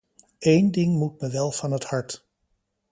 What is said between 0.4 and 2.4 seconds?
Eén ding moet me wel van het hart.